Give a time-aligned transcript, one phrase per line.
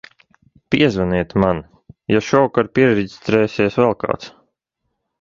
[0.75, 1.59] Piezvaniet man,
[2.15, 4.37] ja šovakar piereģistrēsies vēl kāds.